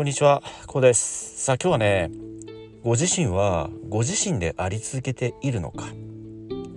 [0.00, 1.44] こんにちは、こうです。
[1.44, 2.10] さあ今日はね、
[2.82, 5.88] ご自身はご自身であり続けているのか、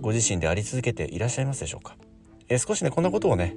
[0.02, 1.96] ご自身であり続けていらっしゃいますでしょうか？
[2.50, 3.56] え少しね、こんなことをね、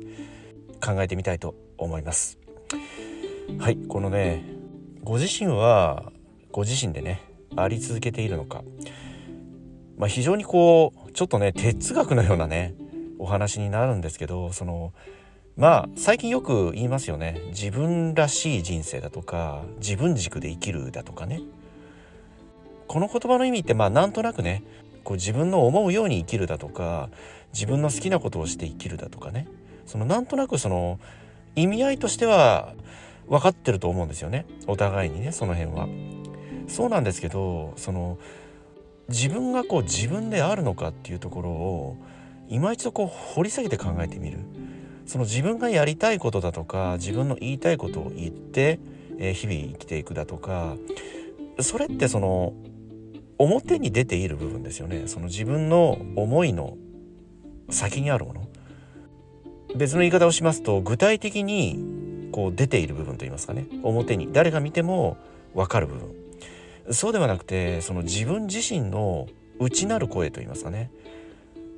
[0.82, 2.38] 考えてみたいと思います。
[3.60, 4.46] はい、このね、
[5.04, 6.14] ご自身は
[6.54, 7.22] ご自身でね、
[7.58, 8.64] あり続けているのか？
[9.98, 12.74] まあ、非常にこう、ちょっとね、哲学のようなね、
[13.20, 14.94] お話になるんですけど、その、
[15.58, 21.42] まあ最近よく言いますよね自分らしい人生だとか自分軸で生きるだとかね
[22.88, 24.64] この言葉の意味ってまあなんとなくね
[25.04, 27.10] こう自分の思うように生きるだとか
[27.54, 29.48] 自分の好きなことをして生きるだとかね
[29.88, 31.00] そのなんとなくその
[31.56, 32.74] 意味合いとしては
[33.28, 35.88] 分かってると思うんですよねお互いにねその辺は。
[36.68, 38.20] そうなんですけどその
[39.08, 41.98] 自分がこう自分であるのかっていうところを
[42.50, 44.40] 今一度こう掘り下げて考えてみる。
[45.08, 48.80] その自分がやりたいことだとか自分の言いたいことを言って、
[49.18, 50.76] えー、日々生きていくだとか
[51.60, 52.54] それってその
[53.40, 55.04] 表に出ている部分ですよね。
[55.08, 56.76] その自分の思いの
[57.70, 58.48] 先にあるもの。
[59.76, 63.68] 別の言い方をしますと具体的にこう出ている部分と言いますかね。
[63.84, 65.18] 表に誰が見ても
[65.54, 66.94] 分かる部分。
[66.94, 69.28] そうではなくてその自分自身の
[69.60, 70.90] 内なる声と言いますかね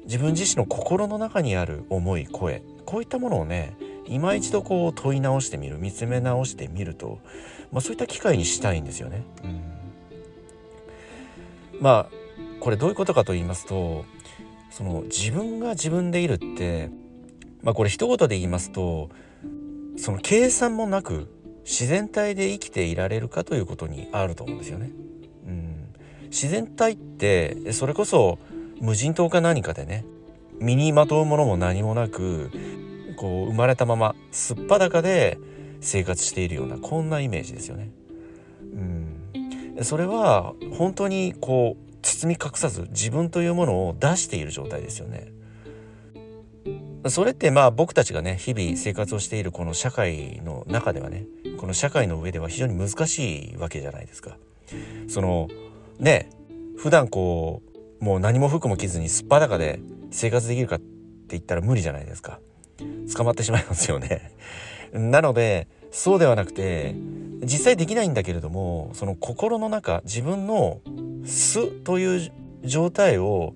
[0.09, 7.19] 自分自身の心の中にある思い声こういったものをね今一度こう問い直してみる見つめ直してみると、
[7.71, 9.23] まあ、そういった機会にしたいんですよね。
[9.43, 9.47] う
[11.77, 12.15] ん、まあ
[12.59, 14.03] これどういうことかと言いますと
[14.71, 16.89] その自分が自分でいるって
[17.61, 19.11] まあこれ一言で言いますと
[19.95, 21.27] その計算もなく
[21.65, 24.89] 自然体で生きていられるかということにあると思うんですよね。
[25.45, 25.93] うん、
[26.31, 28.39] 自然体ってそれこそ
[28.79, 30.05] 無人島か何かでね
[30.59, 32.51] 身にまとうものも何もなく
[33.17, 35.37] こう生まれたまますっぱだかで
[35.81, 37.91] 生活しているようなこんなイメージですよね。
[38.61, 45.31] うん、それは本当にこう包み隠さず自分というものを出している状態ですよね。
[47.07, 51.25] それってまあ僕たちがね日々生活をしているこの社会の中ではね
[51.57, 54.37] この社会の上では非常に難しいわけじゃないですか。
[55.07, 55.47] その
[55.97, 56.29] ね
[56.77, 57.68] 普段こう
[57.99, 59.79] もう何も服も着ずにすっぱだかで
[60.11, 60.85] 生活できるかって
[61.29, 62.39] 言ったら無理じゃないですか。
[63.15, 64.31] 捕まってしまいますよね。
[64.93, 66.95] なので、そうではなくて、
[67.41, 70.81] 実際できないんだけれども、その心の中、自分の
[71.25, 72.31] 素という
[72.63, 73.53] 状態を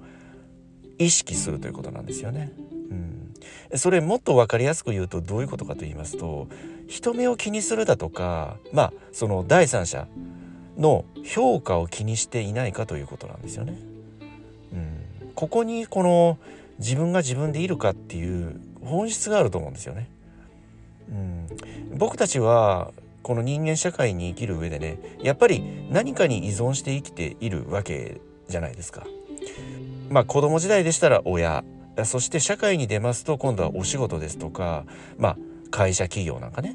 [0.97, 2.51] 意識するということなんですよね。
[2.91, 6.47] うん、それもっと分かりやすく言うとどういうことかと言いますと
[6.87, 10.07] 人目を気にするだとかまあその第三者
[10.77, 13.92] の評価を気にしていないかということなんですよね。
[15.43, 16.37] ここにこの
[16.79, 20.09] 自分が自分でいるかっていう本質があると思うんですよね。
[21.09, 21.47] うん、
[21.97, 22.93] 僕たちは
[23.23, 25.61] この人間社会に生きる上でねやっぱり
[25.91, 29.03] 何かに依存して生きているわけじゃないですか。
[30.09, 31.65] まあ子供時代でしたら親
[32.05, 34.85] そして社会に出ますと今度はお仕事ですとか
[35.17, 35.37] まあ
[35.71, 36.73] 会社企業なんかね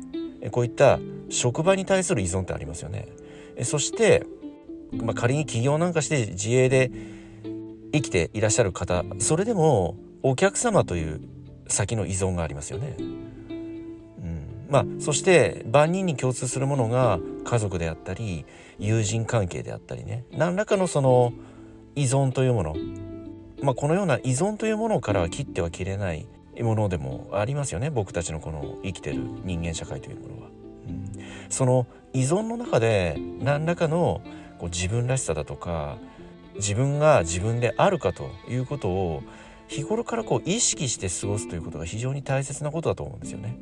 [0.51, 0.99] こういった
[1.31, 3.09] 職場に対する依存ってありますよね。
[3.63, 4.27] そして、
[4.93, 6.91] まあ、仮に起業なんかして自営で
[7.93, 11.21] 生きていらっしゃる方それでもお客様という
[11.69, 12.97] 先の依存がありますよね。
[12.99, 18.45] うん、まあそして万人に共通するものが家族であったり
[18.79, 20.25] 友人関係であったりね。
[20.33, 21.33] 何らかのその
[21.95, 22.77] 依存というもの、
[23.63, 26.27] まあ、このような依存というものからは切っては切れない
[26.61, 27.91] ものでもありますよね。
[27.91, 30.49] 僕たちのこの生きてる人間社会というものは。
[30.89, 31.13] うん、
[31.51, 34.23] その依存の中で何らかの
[34.59, 35.99] こう自分らしさだとか
[36.59, 39.23] 自分が自分であるかということを
[39.69, 43.57] 日頃からこう意識して過ごすということが非常に大切なことだと思うんですよね。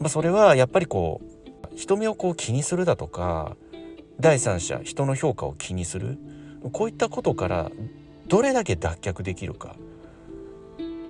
[0.00, 3.56] まあ、それはやっぱりこう人目をこう気にするだとか
[4.18, 6.18] 第三者人の評価を気にする
[6.72, 7.70] こういったことから
[8.26, 9.76] どれだけ脱却できるか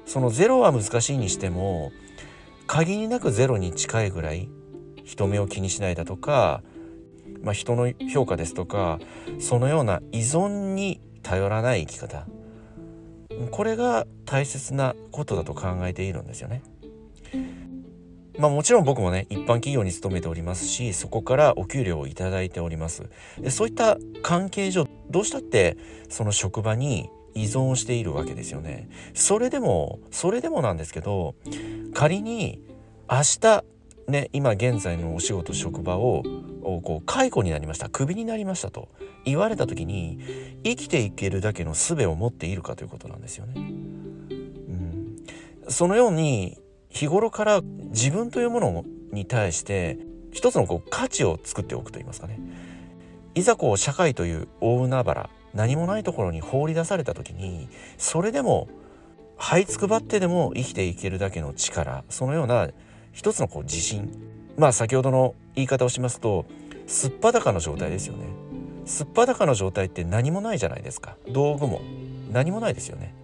[0.06, 1.92] そのゼロは難しいにしても
[2.66, 4.48] 限りなくゼロに近いぐらい
[5.04, 6.62] 人目を気にしないだとか
[7.42, 8.98] まあ、人の評価ですとか
[9.38, 12.26] そのような依存に頼らない生き方。
[13.50, 16.62] これが大切なことだと考えているんですよね。
[18.38, 23.08] まあもちろん僕もね一般企業に勤めておりますしそこからお給料をいただいております。
[23.40, 25.76] でそういった関係上どうしたって
[26.08, 28.88] その職場に依存しているわけですよね。
[29.14, 31.34] それでもそれでもなんですけど
[31.94, 32.60] 仮に
[33.10, 33.64] 明日
[34.08, 36.22] ね、今現在のお仕事職場を
[36.62, 37.88] こう解雇になりました。
[37.88, 38.88] クビになりましたと
[39.24, 40.18] 言われた時に
[40.64, 43.54] 生きていけるだけの術を持っているかということなんですよね。
[43.56, 45.24] うん、
[45.68, 49.98] そのように日頃から自分というものに対して
[50.32, 52.38] 一つのこう価値を作っておくといいますかね。
[53.34, 57.68] いざこう社会という大海原何もないところに放り出された時に
[57.98, 58.68] それでも
[59.38, 62.68] 這いつくばってでも生きていけるだけの力そのような
[63.12, 64.10] 一つのこう自信。
[64.58, 66.46] まあ先ほどの言い方をしますと
[66.86, 68.24] すっぱだかの状態ですよね。
[68.84, 71.16] すっぱだかの状態って何もないじゃないですか。
[71.28, 71.80] 道具も。
[72.32, 73.14] 何もないですよね。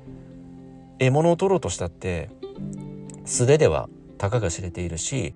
[0.98, 2.30] 獲物を取ろうとしたって
[3.24, 3.88] 素手では
[4.18, 5.34] たかが知れているし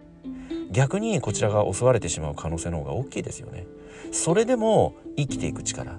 [0.71, 3.67] 逆にこちらが襲われてしまう可能性の方が大きいですよね。
[4.11, 5.99] それでも生きていく力。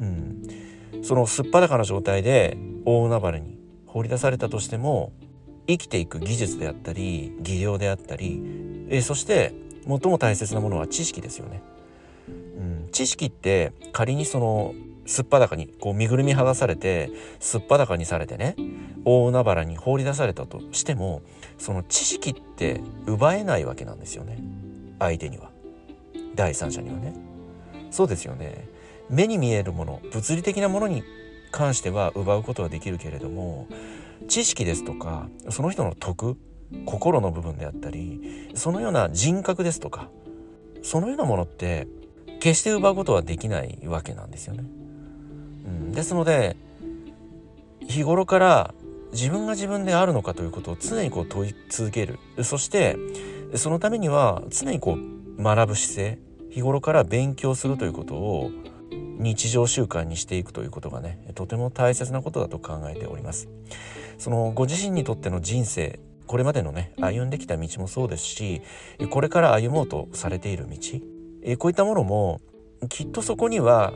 [0.00, 0.42] うん。
[1.02, 5.12] そのすっぱだかな状態で大海原に放り出されたとしても
[5.66, 8.42] 生きていく技術であったり技量であったり
[8.90, 9.54] えそして
[9.86, 11.62] 最も大切なものは知識ですよね。
[12.28, 12.30] う
[12.86, 14.74] ん、知識って仮にその
[15.06, 18.56] すっぱだかにこう身ぐるみ剥がされてすっぱだかにされてね
[19.04, 21.22] 大海原に放り出されたとしても
[21.58, 24.38] その知識って奪えないわけなんですよね。
[24.98, 25.50] 相手には。
[26.34, 27.14] 第三者にはね。
[27.90, 28.68] そうですよね。
[29.10, 31.02] 目に見えるもの物理的なものに
[31.50, 33.68] 関しては奪うことはできるけれども
[34.28, 36.36] 知識ですとかその人の徳
[36.86, 40.08] 心の部分であったりそのような人格ですとか
[40.82, 41.88] そのようなものって
[42.40, 44.64] 決して奪うことはできないわけなんですよね。
[45.66, 46.56] うん、ですので
[47.80, 48.74] 日頃から
[49.12, 52.18] 自分が自分であるのかということを常にこう問い続ける。
[52.42, 52.96] そして
[53.54, 56.18] そのためには常にこう学ぶ姿勢
[56.50, 58.50] 日頃から勉強するということを
[58.90, 63.48] 日常習慣にしていくということがねとても大切なことだと考えております。
[64.18, 68.62] そのご自身にとっての人生これまでのね歩んできた道もそうですし
[69.10, 70.76] これから歩もうとされている道
[71.58, 72.40] こういったものも
[72.88, 73.92] きっとそこには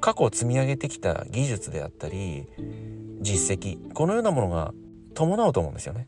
[0.00, 2.46] 過去積み上げてきた技術であったり
[3.20, 4.72] 実績このようなものが
[5.14, 6.06] 伴うと思うんですよね。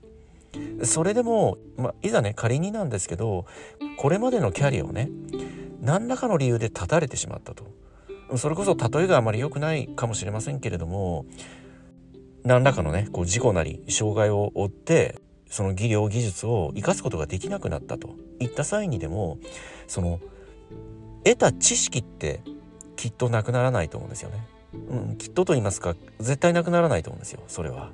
[0.85, 3.47] それでも、まあ、いざね仮になんですけど
[3.99, 5.11] これまでのキャリアをね
[5.81, 7.67] 何らかの理由で断たれてしまったと
[8.37, 11.27] それこそ例えがあまり良くないかもしれませんけれども
[12.45, 19.39] 何らかのねこう事故なり障害を負ってその技量技術を生かすことができなくなったといった際にでも
[19.87, 20.21] その
[21.25, 22.41] 得た知識って
[22.97, 24.47] きっとなくならないと思うんですよね。
[24.73, 27.91] うん、きっとと言いますか絶対なくならないと思うんですよそれは。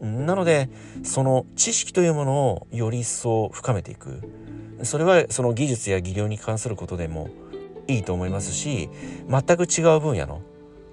[0.00, 0.70] なので
[1.04, 4.22] その知識というものをより一層深めていく
[4.82, 7.28] それはその技術や技量に関することでも
[7.86, 8.88] いいと思いますし
[9.28, 10.40] 全く違う分野の、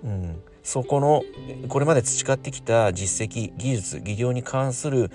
[0.03, 1.23] うん、そこの
[1.69, 5.09] これまで培ってきた実績技術技量に関する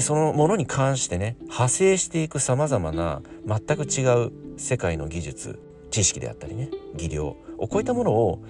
[0.00, 5.58] そのものに関してね派生していくさまざまな全く違う世界の技術
[5.90, 8.42] 知識であったりね技量こういったものを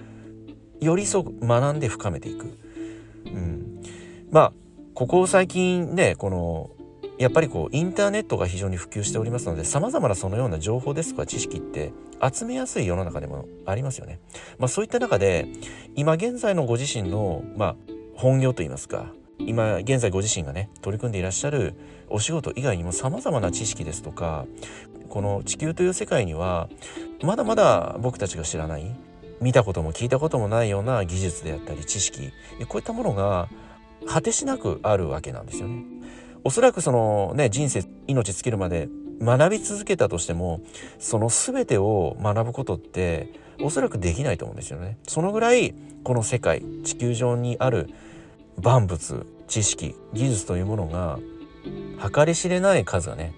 [0.81, 2.59] よりそう学んで深めていく。
[3.25, 3.81] うん、
[4.29, 4.53] まあ
[4.95, 6.71] ここ最近ねこの
[7.17, 14.19] やっぱりこうインターネットが非常に普及しておりますので様々なそのような情報ですとか知識って集めやすい世の中でもありますよね。
[14.57, 15.47] まあ、そういった中で
[15.95, 17.75] 今現在のご自身の、まあ、
[18.15, 21.75] 本業といいますか今現在ご自身がね取り組んでいらっしゃる
[22.09, 24.45] お仕事以外にも様々な知識ですとか
[25.09, 26.69] この地球という世界には
[27.21, 28.95] まだまだ僕たちが知らない
[29.41, 32.31] 見たことも聞いたこともないような技術であったり知識
[32.67, 33.49] こういったものが
[34.05, 35.83] 果てしなくあるわけなんですよね。
[36.43, 38.89] おそらくそのね人生命尽きるまで
[39.21, 40.61] 学び続けたとしても
[40.99, 44.97] その全てを学ぶことっておそらくできないと思うんですよね。
[45.07, 45.73] そのぐらい
[46.03, 47.89] この世界地球上にある
[48.61, 51.19] 万物知識技術というものが
[52.13, 53.33] 計り知れない数がね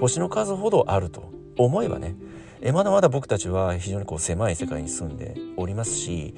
[0.00, 2.14] 星の数ほどあると思えばね
[2.62, 6.34] えまだまだ僕たちは非常にこう狭い世界に住んでおりますし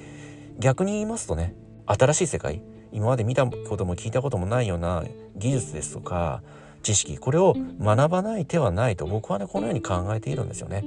[0.59, 1.55] 逆に言いますとね
[1.87, 2.61] 新しい世界
[2.93, 5.05] 今まで見たことも聞いたこともないような
[5.37, 6.43] 技術ですとか
[6.83, 10.85] 知識これを学ばない手はないと僕はねこのように考えているんですよね。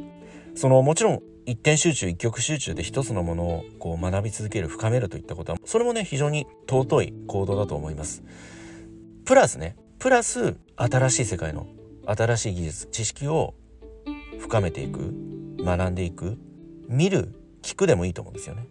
[0.56, 8.24] そのもちろん一点集中一極集中で一つのものをこう学び続ける深めるといったことはそれもね非常に尊い行動だと思います。
[9.26, 11.68] プラスねプラス新しい世界の
[12.06, 13.54] 新しい技術知識を
[14.40, 15.14] 深めていく
[15.60, 16.38] 学んでいく
[16.88, 18.68] 見る聞くでもいいと思うんですよね。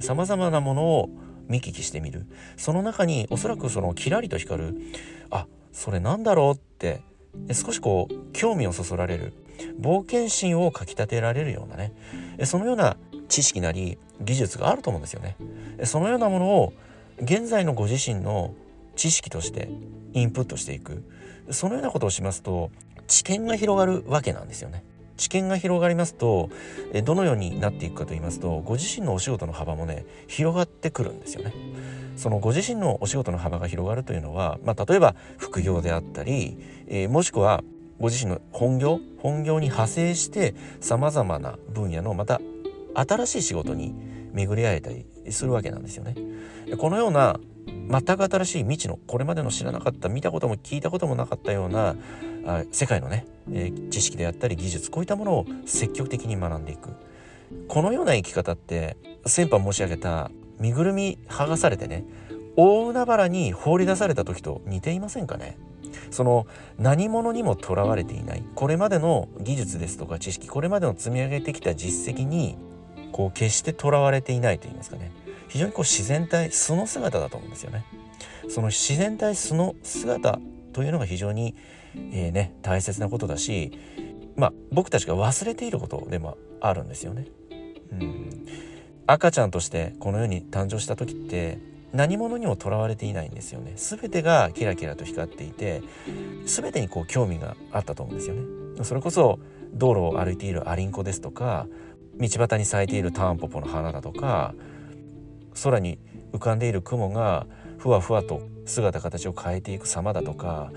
[0.00, 1.10] さまざまなものを
[1.52, 2.26] 見聞きしてみる？
[2.56, 4.80] その中におそらくそのキラリと光る
[5.30, 7.02] あそれなんだろうって
[7.52, 9.34] 少しこう興味をそそられる
[9.80, 11.92] 冒険心をかきたてられるようなね
[12.44, 12.96] そのような
[13.28, 15.36] 知識なり技術があると思うんですよね。
[15.84, 16.72] そのようなものを
[17.20, 18.54] 現在のご自身の
[18.96, 19.68] 知識として
[20.12, 21.04] インプットしていく
[21.50, 22.70] そのようなことをしますと
[23.06, 24.84] 知見が広がるわけなんですよね。
[25.16, 26.50] 知見が広がりますと
[27.04, 31.52] どのようになっていくかと言いますとご自身のお仕事の幅もね広がってくるんですよね。
[32.16, 37.64] そのご自身のお仕事の幅が広がるというのは、まあ、例えば副業であったり、えー、もしくは
[37.98, 42.40] ご自身の本業本業に派生してさまざまな分野のまた
[42.94, 43.94] 新しい仕事に
[44.32, 46.14] 巡り合えたりするわけなんですよね。
[46.78, 51.96] このような全く新しい未知のこれまでの知らなかった見たことも聞いたこともなかったような
[52.46, 56.90] あ世界のね、えー、知識であったり技術こういったものを積極的に学んでいく。
[57.68, 58.96] このような生き方って
[59.26, 62.04] 先般申し上げた身ぐるみ剥がされてね
[62.56, 65.58] 大海原に放り出された時と似ていませんかね？
[66.10, 66.46] その
[66.78, 68.42] 何者にもとらわれていない。
[68.54, 72.56] これまでの技術ですとか知識これまでの積み上げてきた実績に
[73.10, 75.10] こう決してとらわれていないと言いますかね。
[75.48, 77.84] 非常にこう自然体素の姿だと思うんですよね。
[78.48, 80.38] その自然体素の姿
[80.72, 81.54] というのが非常に、
[82.12, 83.72] えー、ね、大切なことだし、
[84.36, 87.26] まあ、僕たちが忘れていることでもあるんですよね。
[87.92, 88.46] うん、
[89.06, 91.58] 赤ちゃんとしてこの世に誕生した時って
[91.92, 93.74] 何者にもとらわれていないんですよね。
[93.76, 95.82] 全てがキラキラと光っていて
[96.46, 98.84] 全てにこう興味があったと思うんですよね。
[98.84, 99.38] それこそ
[99.74, 101.66] 道路を歩いているアリンコですとか
[102.18, 104.54] 道端に咲いているタンポポの花だとか
[105.62, 105.98] 空に
[106.32, 107.46] 浮かんでいる雲が
[107.82, 110.70] ふわふわと姿形を変えていく様だとか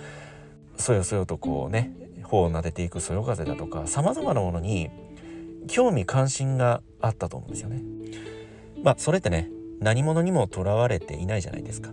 [0.75, 1.91] そよそよとこうね
[2.24, 4.89] 頬を撫でていくそよ風だとかさまざまなものに
[5.67, 7.83] 興味関心があったと思うんですよね。
[8.81, 11.91] まあそれってね何者にもとらわれていないじゃないですか。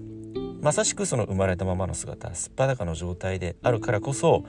[0.62, 4.46] まさしくその生まれたままの姿すっぱだかの状態であるからこそ、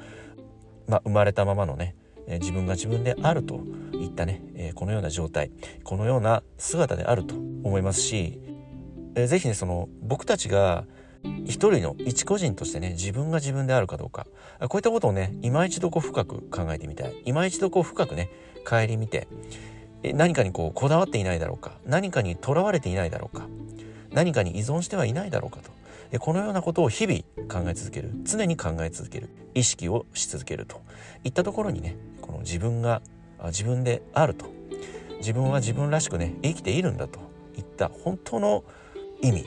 [0.88, 1.98] まあ、生まれたままのね
[2.40, 5.52] 自分が自分であるといったね、このような状態
[5.84, 8.40] このような姿であると思いますし、
[9.16, 10.86] ぜひねその僕たちが
[11.46, 14.28] 一人の一個人としてね自分が自分であるかどうか。
[14.68, 17.22] こういったことをね今一度こう深く考えてみたい。
[17.26, 18.30] 今一度こう深くね
[18.66, 19.28] 顧みて
[20.04, 21.78] 何かにこうこだわっていないだろうか。
[21.86, 23.48] 何かにとらわれていないだろうか。
[24.12, 25.72] 何かに依存してはいないだろうかと。
[26.20, 28.12] このようなことを日々考え続ける。
[28.24, 29.30] 常に考え続ける。
[29.54, 30.82] 意識をし続けると。
[31.24, 33.02] いったところにねこの自分が
[33.46, 34.48] 自分であると。
[35.20, 37.20] 自分は自分らしくね生きているんだと。
[37.58, 38.64] いった本当の
[39.24, 39.46] 意味。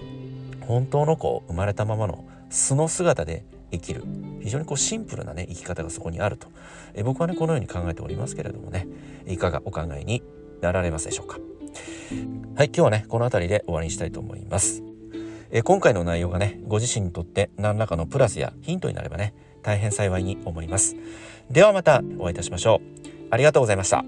[0.62, 4.02] 本当のこう生まれたままの素の姿で生きる。
[4.42, 6.48] 非常にこうシンプルなね生き方がそこにあると。
[6.94, 8.88] え僕はねこのように考えておりますけれどもね。
[9.26, 10.22] いかがお考えに
[10.60, 11.38] なられますでしょうか。
[12.56, 14.82] はい今日はねこの辺りで終わりにしたいと思います。
[15.50, 20.96] え今回の内容がねご自身にとって何らかのプラスやヒントになればね大変幸いに思います。
[21.50, 23.06] ではまたお会いいたしましょう。
[23.30, 24.04] ありがとうございました。